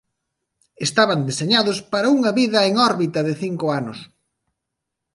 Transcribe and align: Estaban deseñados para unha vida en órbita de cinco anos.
Estaban 0.87 1.19
deseñados 1.29 1.77
para 1.91 2.11
unha 2.17 2.31
vida 2.39 2.59
en 2.69 2.73
órbita 2.89 3.19
de 3.27 3.33
cinco 3.43 3.65
anos. 3.79 3.99